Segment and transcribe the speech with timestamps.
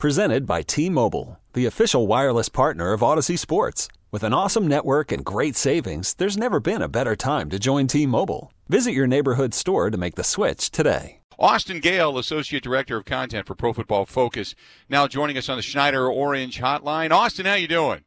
[0.00, 3.86] Presented by T-Mobile, the official wireless partner of Odyssey Sports.
[4.10, 7.86] With an awesome network and great savings, there's never been a better time to join
[7.86, 8.50] T-Mobile.
[8.66, 11.20] Visit your neighborhood store to make the switch today.
[11.38, 14.54] Austin Gayle, Associate Director of Content for Pro Football Focus,
[14.88, 17.10] now joining us on the Schneider Orange Hotline.
[17.10, 18.00] Austin, how you doing?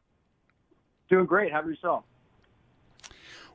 [1.08, 1.52] Doing great.
[1.52, 2.02] How about yourself?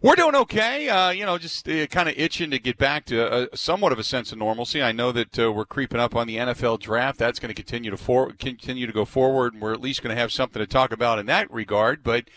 [0.01, 0.87] We're doing okay.
[0.87, 3.99] Uh, you know, just uh, kind of itching to get back to a, somewhat of
[3.99, 4.81] a sense of normalcy.
[4.81, 7.19] I know that uh, we're creeping up on the NFL draft.
[7.19, 10.15] That's going to continue to for, continue to go forward, and we're at least going
[10.15, 12.01] to have something to talk about in that regard.
[12.01, 12.29] But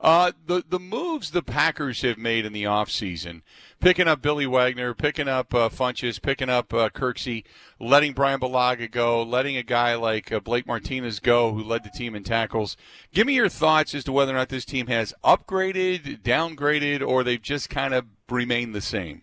[0.00, 3.42] uh, the the moves the Packers have made in the offseason,
[3.80, 7.44] picking up Billy Wagner, picking up uh, Funchess, picking up uh, Kirksey,
[7.78, 11.90] letting Bryan Bulaga go, letting a guy like uh, Blake Martinez go, who led the
[11.90, 12.78] team in tackles.
[13.12, 17.22] Give me your thoughts as to whether or not this team has upgraded, downgraded, or
[17.22, 19.22] they've just kind of remained the same.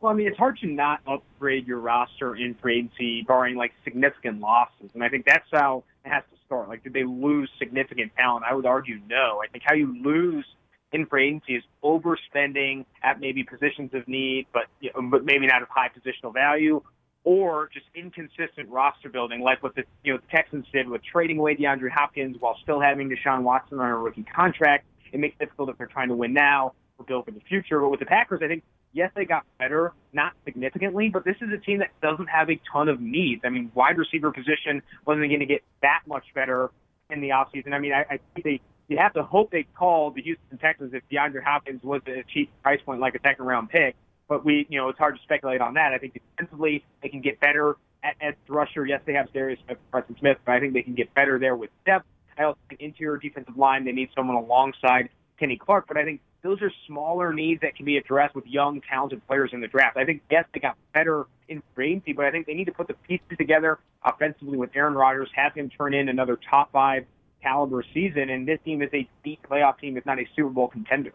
[0.00, 3.72] Well, I mean, it's hard to not upgrade your roster in free agency, barring like
[3.84, 6.68] significant losses, and I think that's how it has to start?
[6.68, 8.44] Like, did they lose significant talent?
[8.48, 9.40] I would argue no.
[9.42, 10.44] I think how you lose
[10.92, 15.46] in free agency is overspending at maybe positions of need, but you know, but maybe
[15.46, 16.82] not of high positional value,
[17.22, 21.38] or just inconsistent roster building, like what the you know the Texans did with trading
[21.38, 24.86] away DeAndre Hopkins while still having Deshaun Watson on a rookie contract.
[25.12, 27.80] It makes it difficult if they're trying to win now or build for the future.
[27.80, 31.50] But with the Packers, I think yes, they got better, not significantly, but this is
[31.52, 33.42] a team that doesn't have a ton of needs.
[33.44, 36.70] I mean, wide receiver position wasn't going to get that much better
[37.10, 37.72] in the offseason.
[37.72, 40.92] I mean, I, I think they you have to hope they call the Houston Texans
[40.92, 43.94] if DeAndre Hopkins was a cheap price point like a second round pick.
[44.28, 45.92] But we, you know, it's hard to speculate on that.
[45.92, 48.84] I think defensively they can get better at, at rusher.
[48.84, 49.60] Yes, they have Darius
[49.92, 52.06] Preston Smith, but I think they can get better there with depth.
[52.36, 55.08] I also think interior defensive line they need someone alongside
[55.38, 58.80] Kenny Clark, but I think those are smaller needs that can be addressed with young,
[58.80, 59.96] talented players in the draft.
[59.96, 62.88] I think, yes, they got better in free but I think they need to put
[62.88, 67.04] the pieces together offensively with Aaron Rodgers, have him turn in another top five
[67.42, 70.68] caliber season, and this team is a deep playoff team, if not a Super Bowl
[70.68, 71.12] contender.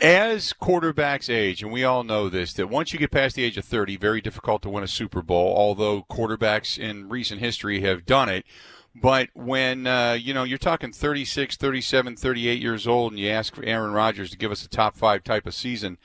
[0.00, 3.58] As quarterbacks age, and we all know this, that once you get past the age
[3.58, 8.06] of 30, very difficult to win a Super Bowl, although quarterbacks in recent history have
[8.06, 8.46] done it.
[8.94, 13.54] But when uh, you know you're talking 36, 37, 38 years old, and you ask
[13.54, 15.98] for Aaron Rodgers to give us a top five type of season,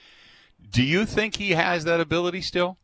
[0.70, 2.78] do you think he has that ability still?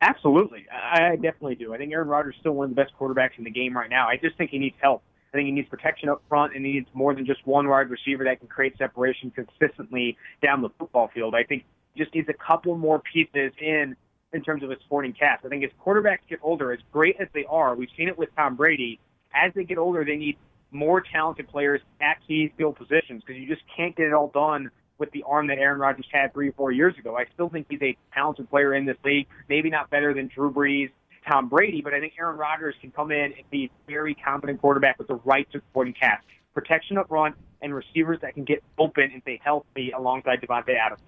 [0.00, 1.74] Absolutely, I definitely do.
[1.74, 3.90] I think Aaron Rodgers is still one of the best quarterbacks in the game right
[3.90, 4.06] now.
[4.06, 5.02] I just think he needs help.
[5.32, 7.90] I think he needs protection up front, and he needs more than just one wide
[7.90, 11.34] receiver that can create separation consistently down the football field.
[11.34, 11.64] I think
[11.96, 13.96] just needs a couple more pieces in
[14.34, 15.44] in terms of a sporting cast.
[15.46, 18.28] I think as quarterbacks get older, as great as they are, we've seen it with
[18.36, 18.98] Tom Brady,
[19.32, 20.36] as they get older, they need
[20.70, 24.70] more talented players at key field positions because you just can't get it all done
[24.98, 27.16] with the arm that Aaron Rodgers had three or four years ago.
[27.16, 30.52] I still think he's a talented player in this league, maybe not better than Drew
[30.52, 30.90] Brees,
[31.28, 34.60] Tom Brady, but I think Aaron Rodgers can come in and be a very competent
[34.60, 39.10] quarterback with the right supporting cast, protection up front, and receivers that can get open
[39.12, 41.00] and stay healthy alongside Davante Adams.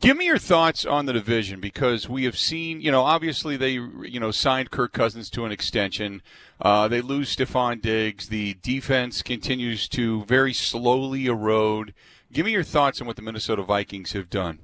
[0.00, 3.72] Give me your thoughts on the division because we have seen, you know, obviously they,
[3.72, 6.22] you know, signed Kirk Cousins to an extension.
[6.58, 8.28] Uh, they lose Stefon Diggs.
[8.28, 11.92] The defense continues to very slowly erode.
[12.32, 14.60] Give me your thoughts on what the Minnesota Vikings have done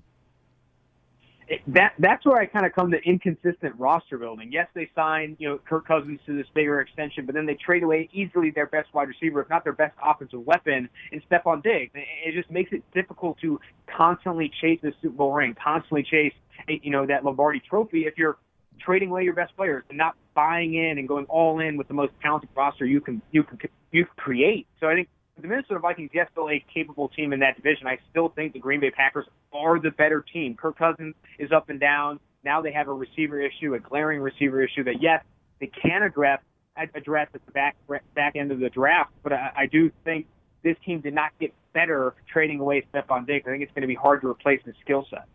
[1.68, 4.50] that that's where I kind of come to inconsistent roster building.
[4.50, 7.82] Yes, they signed you know Kirk Cousins to this bigger extension, but then they trade
[7.82, 11.92] away easily their best wide receiver, if not their best offensive weapon, in Stefon Diggs.
[11.94, 16.34] It just makes it difficult to constantly chase the Super Bowl ring, constantly chase
[16.68, 18.38] you know that Lombardi Trophy if you're
[18.80, 21.94] trading away your best players and not buying in and going all in with the
[21.94, 23.58] most talented roster you can you can
[23.92, 24.66] you create.
[24.80, 25.08] So I think
[25.40, 27.86] the Minnesota Vikings, yes, still a capable team in that division.
[27.86, 30.54] I still think the Green Bay Packers are the better team.
[30.54, 32.20] Kirk Cousins is up and down.
[32.44, 35.22] Now they have a receiver issue, a glaring receiver issue that yes,
[35.60, 36.40] they can address
[36.94, 37.76] address at the back
[38.14, 39.12] back end of the draft.
[39.22, 40.26] But I, I do think
[40.62, 43.46] this team did not get better trading away Stefon Diggs.
[43.46, 45.26] I think it's going to be hard to replace his skill set.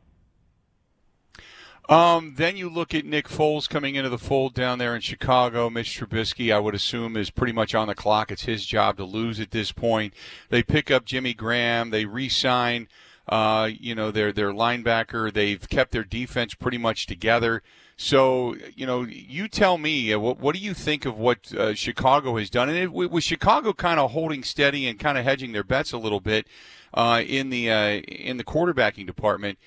[1.90, 5.70] Um, then you look at Nick Foles coming into the fold down there in Chicago.
[5.70, 8.32] Mitch Trubisky, I would assume, is pretty much on the clock.
[8.32, 10.14] It's his job to lose at this point.
[10.50, 11.90] They pick up Jimmy Graham.
[11.90, 12.88] They re-sign,
[13.28, 15.34] uh, you know, their their linebacker.
[15.34, 17.62] They've kept their defense pretty much together.
[17.98, 21.76] So, you know, you tell me, uh, what, what do you think of what uh,
[21.76, 22.68] Chicago has done?
[22.68, 26.00] And it, with Chicago kind of holding steady and kind of hedging their bets a
[26.00, 26.48] little bit
[26.94, 29.60] uh, in the uh, in the quarterbacking department,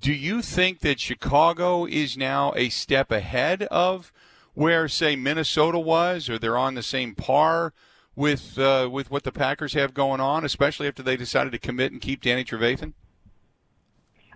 [0.00, 4.12] do you think that Chicago is now a step ahead of
[4.54, 7.72] where, say, Minnesota was, or they're on the same par
[8.14, 11.92] with uh, with what the Packers have going on, especially after they decided to commit
[11.92, 12.92] and keep Danny Trevathan?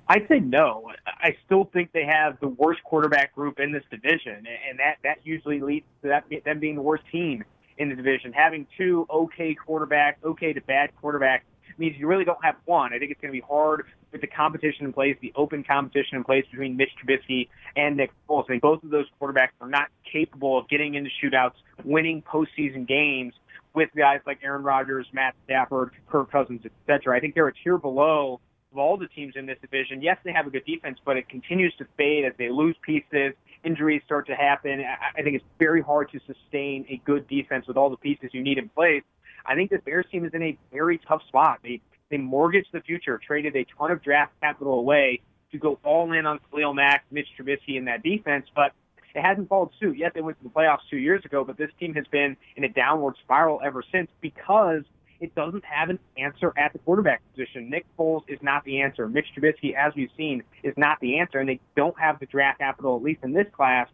[0.09, 0.91] I'd say no.
[1.07, 5.19] I still think they have the worst quarterback group in this division, and that that
[5.25, 7.45] usually leads to that them being the worst team
[7.79, 8.33] in the division.
[8.33, 11.41] Having two okay quarterbacks, okay to bad quarterbacks,
[11.79, 12.93] means you really don't have one.
[12.93, 16.17] I think it's going to be hard with the competition in place, the open competition
[16.17, 18.45] in place between Mitch Trubisky and Nick Foles.
[18.45, 21.55] I think both of those quarterbacks are not capable of getting into shootouts,
[21.85, 23.35] winning postseason games
[23.75, 27.17] with guys like Aaron Rodgers, Matt Stafford, Kirk Cousins, etc.
[27.17, 30.03] I think they're a tier below of all the teams in this division.
[30.03, 33.35] Yes, they have a good defense, but it continues to fade as they lose pieces.
[33.65, 34.85] Injuries start to happen.
[35.17, 38.43] I think it's very hard to sustain a good defense with all the pieces you
[38.43, 39.03] need in place.
[39.47, 41.61] I think this Bears team is in a very tough spot.
[41.63, 41.81] They
[42.13, 46.27] they mortgaged the future, traded a ton of draft capital away to go all in
[46.27, 48.73] on Khalil Mack, Mitch Trubisky, and that defense, but
[49.15, 49.97] it hasn't followed suit.
[49.97, 50.13] yet.
[50.15, 52.69] they went to the playoffs two years ago, but this team has been in a
[52.69, 54.83] downward spiral ever since because
[55.21, 57.71] it doesn't have an answer at the quarterback position.
[57.71, 59.09] Nick Foles is not the answer.
[59.09, 62.59] Mitch Trubisky, as we've seen, is not the answer, and they don't have the draft
[62.59, 63.89] capital, at least in this class,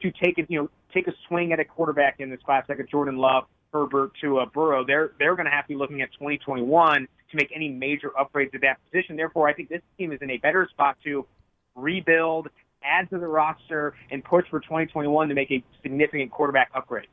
[0.00, 2.78] to take it, you know, take a swing at a quarterback in this class like
[2.78, 4.84] a Jordan Love, Herbert to a Burrow.
[4.86, 8.54] They're they're going to have to be looking at 2021 to make any major upgrades
[8.54, 9.16] at that position.
[9.16, 11.26] Therefore, I think this team is in a better spot to
[11.74, 12.48] rebuild,
[12.84, 17.08] add to the roster, and push for 2021 to make a significant quarterback upgrade.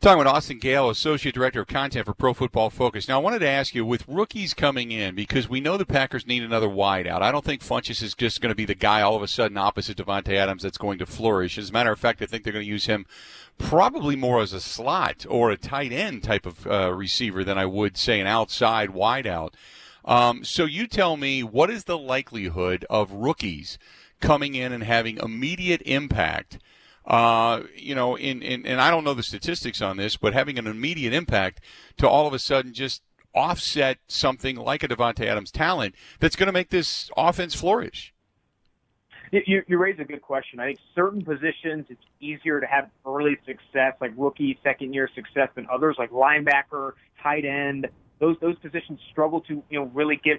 [0.00, 3.08] Talking with Austin Gayle, Associate Director of Content for Pro Football Focus.
[3.08, 6.26] Now, I wanted to ask you, with rookies coming in, because we know the Packers
[6.26, 7.22] need another wideout.
[7.22, 9.56] I don't think Funchess is just going to be the guy all of a sudden
[9.56, 11.56] opposite Davante Adams that's going to flourish.
[11.56, 13.06] As a matter of fact, I think they're going to use him
[13.56, 17.64] probably more as a slot or a tight end type of uh, receiver than I
[17.64, 19.54] would say an outside wideout.
[20.04, 23.78] Um, so you tell me, what is the likelihood of rookies
[24.20, 26.58] coming in and having immediate impact–
[27.06, 30.58] uh, you know, in, in, and I don't know the statistics on this, but having
[30.58, 31.60] an immediate impact
[31.98, 33.02] to all of a sudden just
[33.34, 38.14] offset something like a Davante Adams talent that's going to make this offense flourish.
[39.32, 40.60] You, you raise a good question.
[40.60, 45.48] I think certain positions it's easier to have early success, like rookie, second year success,
[45.56, 47.88] than others, like linebacker, tight end.
[48.20, 50.38] Those those positions struggle to you know really give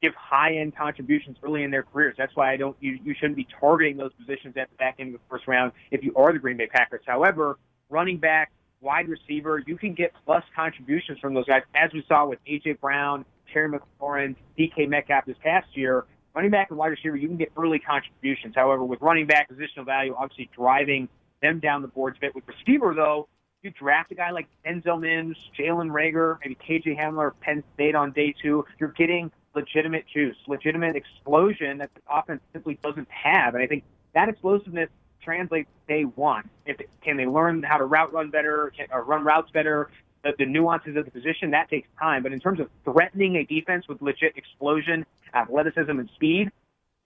[0.00, 2.14] give high end contributions early in their careers.
[2.16, 5.14] That's why I don't you, you shouldn't be targeting those positions at the back end
[5.14, 7.02] of the first round if you are the Green Bay Packers.
[7.06, 7.58] However,
[7.90, 12.26] running back, wide receiver, you can get plus contributions from those guys, as we saw
[12.26, 16.04] with AJ Brown, Terry McLaurin, DK Metcalf this past year.
[16.34, 18.54] Running back and wide receiver, you can get early contributions.
[18.54, 21.08] However, with running back positional value, obviously driving
[21.42, 22.34] them down the boards a bit.
[22.34, 23.28] With receiver, though,
[23.62, 28.12] you draft a guy like Denzel Mims, Jalen Reagor, maybe KJ Hamler, Penn State on
[28.12, 33.54] day two, you're getting legitimate juice, legitimate explosion that the offense simply doesn't have.
[33.54, 33.84] And I think
[34.14, 34.88] that explosiveness
[35.22, 36.48] translates day one.
[36.64, 39.90] If can they learn how to route run better, can, or run routes better,
[40.22, 42.22] the, the nuances of the position that takes time.
[42.22, 46.50] But in terms of threatening a defense with legit explosion, athleticism, and speed,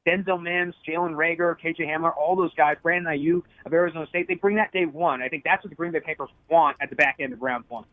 [0.06, 4.34] Denzel Mims, Jalen Reagor, KJ Hamler, all those guys, Brandon Aiyuk of Arizona State, they
[4.34, 5.22] bring that day one.
[5.22, 7.64] I think that's what the Green Bay Packers want at the back end of round
[7.68, 7.84] one.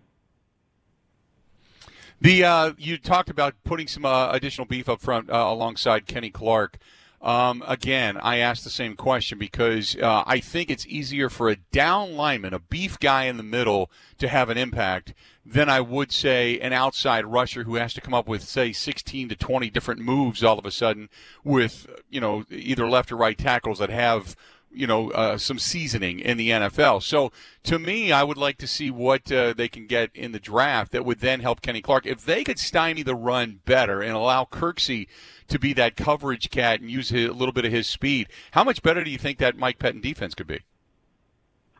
[2.21, 6.29] The uh, you talked about putting some uh, additional beef up front uh, alongside Kenny
[6.29, 6.77] Clark.
[7.21, 11.57] Um, again, I asked the same question because uh, I think it's easier for a
[11.57, 15.13] down lineman, a beef guy in the middle, to have an impact
[15.45, 19.29] than I would say an outside rusher who has to come up with say 16
[19.29, 21.09] to 20 different moves all of a sudden
[21.43, 24.35] with you know either left or right tackles that have
[24.71, 27.03] you know uh, some seasoning in the NFL.
[27.03, 27.31] So
[27.63, 30.91] to me, I would like to see what uh, they can get in the draft
[30.91, 32.05] that would then help Kenny Clark.
[32.05, 35.07] If they could stymie the run better and allow Kirksey
[35.47, 38.63] to be that coverage cat and use his, a little bit of his speed, how
[38.63, 40.61] much better do you think that Mike Pettine defense could be?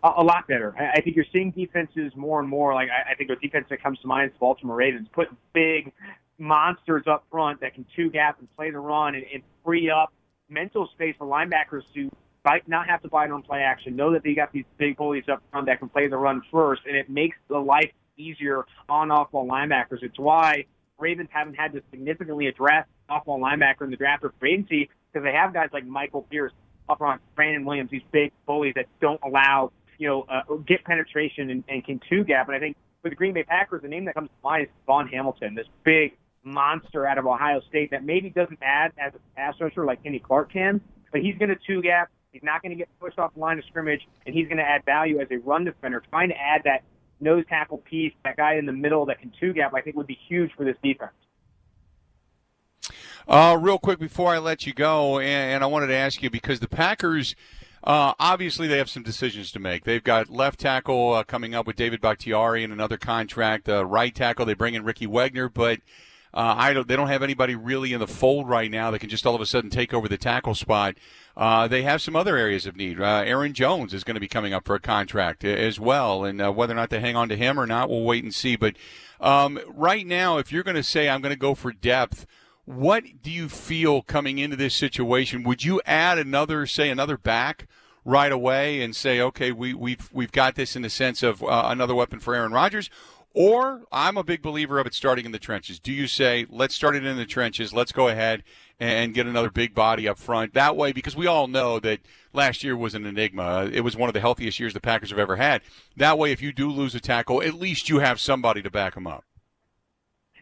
[0.02, 0.74] A, lot better.
[0.78, 2.74] I think you're seeing defenses more and more.
[2.74, 5.92] Like I, think the defense that comes to mind is Baltimore Ravens, put big
[6.38, 10.14] monsters up front that can two gap and play the run and, and free up
[10.50, 12.10] mental space for linebackers to
[12.44, 13.96] fight, not have to fight on play action.
[13.96, 16.82] Know that they got these big bullies up front that can play the run first,
[16.86, 20.02] and it makes the life easier on off-ball linebackers.
[20.02, 20.66] It's why
[20.98, 25.24] Ravens haven't had to significantly address off-ball linebacker in the draft or free agency because
[25.24, 26.52] they have guys like Michael Pierce
[26.90, 31.50] up front, Brandon Williams, these big bullies that don't allow you know uh, get penetration
[31.50, 32.48] and, and can two gap.
[32.48, 34.70] And I think for the Green Bay Packers, the name that comes to mind is
[34.86, 39.20] Davon Hamilton, this big monster out of Ohio State that maybe doesn't add as a
[39.36, 40.82] pass rusher like Kenny Clark can,
[41.12, 43.58] but he's going to two gap He's not going to get pushed off the line
[43.58, 46.04] of scrimmage, and he's going to add value as a run defender.
[46.10, 46.84] Trying to add that
[47.20, 50.08] nose tackle piece, that guy in the middle that can two gap, I think would
[50.08, 51.12] be huge for this defense.
[53.28, 56.30] Uh, real quick before I let you go, and, and I wanted to ask you
[56.30, 57.36] because the Packers.
[57.82, 59.86] Uh, obviously, they have some decisions to make.
[59.86, 63.70] They've got left tackle uh, coming up with David Bakhtiari and another contract.
[63.70, 65.80] Uh, right tackle, they bring in Ricky Wagner, but
[66.34, 69.10] uh, I don't, they don't have anybody really in the fold right now that can
[69.10, 70.96] just all of a sudden take over the tackle spot.
[71.36, 73.00] Uh, they have some other areas of need.
[73.00, 76.42] Uh, Aaron Jones is going to be coming up for a contract as well, and
[76.42, 78.56] uh, whether or not they hang on to him or not, we'll wait and see.
[78.56, 78.76] But
[79.20, 82.28] um, right now, if you're going to say I'm going to go for depth,
[82.66, 85.44] what do you feel coming into this situation?
[85.44, 87.68] Would you add another, say, another back
[88.06, 91.64] right away and say, okay, we, we've we've got this in the sense of uh,
[91.66, 92.90] another weapon for Aaron Rodgers?
[93.34, 95.80] Or I'm a big believer of it starting in the trenches.
[95.80, 98.44] Do you say, let's start it in the trenches, let's go ahead
[98.80, 100.54] and get another big body up front?
[100.56, 102.00] That way, because we all know that
[102.34, 103.44] last year was an enigma.
[103.44, 105.62] Uh, it was one of the healthiest years the Packers have ever had.
[105.96, 108.96] That way, if you do lose a tackle, at least you have somebody to back
[108.96, 109.24] them up.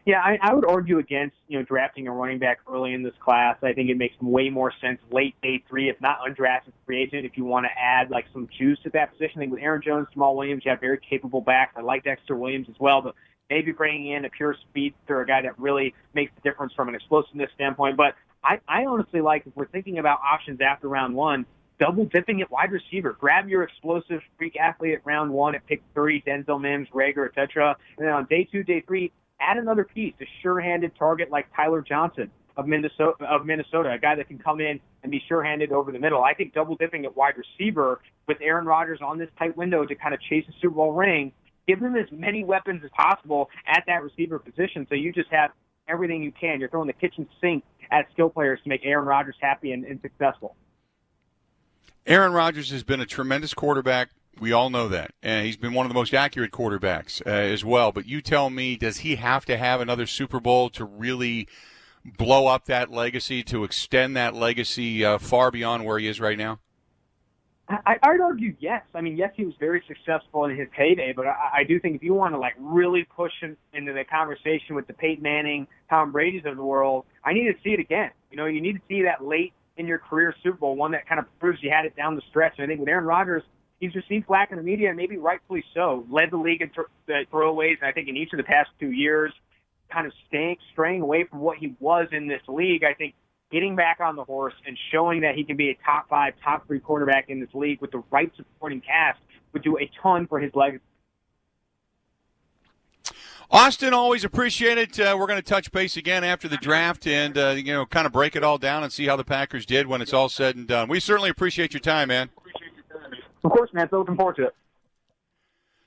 [0.08, 3.14] Yeah, I, I would argue against you know drafting a running back early in this
[3.20, 3.58] class.
[3.62, 7.26] I think it makes way more sense late day three, if not undrafted free agent,
[7.26, 9.34] if you want to add like some juice at that position.
[9.36, 11.74] I think with Aaron Jones, Jamaal Williams, you have very capable backs.
[11.76, 13.16] I like Dexter Williams as well, but
[13.50, 16.96] maybe bringing in a pure speedster, a guy that really makes the difference from an
[16.96, 17.98] explosiveness standpoint.
[17.98, 21.46] But I, I honestly like if we're thinking about options after round one,
[21.80, 23.16] double dipping at wide receiver.
[23.20, 27.76] Grab your explosive freak athlete at round one at pick three, Denzel Mims, Reagor, etc.
[27.98, 31.82] And then on day two, day three, add another piece, a sure-handed target like Tyler
[31.82, 35.92] Johnson of Minnesota, of Minnesota, a guy that can come in and be sure-handed over
[35.92, 36.24] the middle.
[36.24, 39.96] I think double dipping at wide receiver with Aaron Rodgers on this tight window to
[39.96, 41.32] kind of chase a Super Bowl ring,
[41.68, 44.88] give them as many weapons as possible at that receiver position.
[44.90, 45.52] So you just have
[45.88, 46.60] everything you can.
[46.60, 50.02] You're throwing the kitchen sink at skill players to make Aaron Rodgers happy and, and
[50.02, 50.56] successful.
[52.08, 54.10] Aaron Rodgers has been a tremendous quarterback
[54.40, 55.12] we all know that.
[55.22, 57.92] And he's been one of the most accurate quarterbacks uh, as well.
[57.92, 61.48] But you tell me, does he have to have another Super Bowl to really
[62.06, 66.38] blow up that legacy, to extend that legacy uh, far beyond where he is right
[66.38, 66.60] now?
[67.70, 68.84] I, I'd argue yes.
[68.96, 71.98] I mean, yes, he was very successful in his heyday, but I, I do think
[71.98, 75.68] if you want to like really push him into the conversation with the Peyton Manning,
[75.90, 78.12] Tom Brady's of the world, I need to see it again.
[78.32, 81.08] You know, you need to see that late in your career Super Bowl, one that
[81.08, 82.54] kind of proves you had it down the stretch.
[82.58, 83.44] And I think with Aaron Rodgers,
[83.80, 86.06] he's received flack in the media, and maybe rightfully so.
[86.10, 88.92] Led the league in th- throwaways, and I think in each of the past two
[88.92, 89.34] years,
[89.92, 92.84] kind of staying straying away from what he was in this league.
[92.84, 93.16] I think
[93.52, 96.68] getting back on the horse and showing that he can be a top five, top
[96.68, 99.20] three quarterback in this league with the right supporting cast
[99.54, 100.84] would do a ton for his legacy.
[103.50, 105.00] Austin, always appreciate it.
[105.00, 108.06] Uh, we're going to touch base again after the draft and uh, you know kind
[108.06, 110.56] of break it all down and see how the Packers did when it's all said
[110.56, 110.90] and done.
[110.90, 112.30] We certainly appreciate your time, man.
[113.44, 113.88] Of course, man.
[113.90, 114.56] So looking forward to it.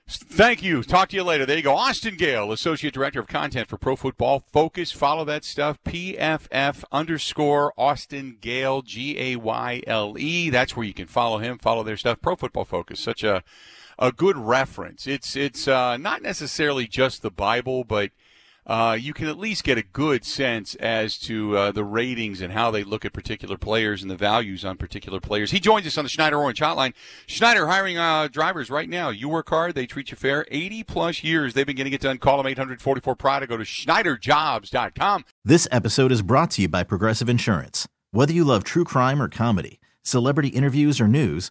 [0.08, 0.82] Thank you.
[0.82, 1.46] Talk to you later.
[1.46, 1.76] There you go.
[1.76, 4.90] Austin Gayle, Associate Director of Content for Pro Football Focus.
[4.90, 5.78] Follow that stuff.
[5.84, 10.50] PFF underscore Austin Gayle, G A Y L E.
[10.50, 12.20] That's where you can follow him, follow their stuff.
[12.20, 12.98] Pro Football Focus.
[12.98, 13.44] Such a,
[14.00, 15.06] a good reference.
[15.06, 18.10] It's, it's uh, not necessarily just the Bible, but
[18.66, 22.52] uh, you can at least get a good sense as to uh, the ratings and
[22.52, 25.50] how they look at particular players and the values on particular players.
[25.50, 26.94] He joins us on the Schneider Orange Hotline.
[27.26, 29.10] Schneider hiring uh, drivers right now.
[29.10, 30.46] You work hard, they treat you fair.
[30.50, 32.18] 80 plus years they've been getting it done.
[32.18, 33.48] Call them 844 Pride.
[33.48, 35.24] Go to SchneiderJobs.com.
[35.44, 37.88] This episode is brought to you by Progressive Insurance.
[38.12, 41.50] Whether you love true crime or comedy, celebrity interviews or news,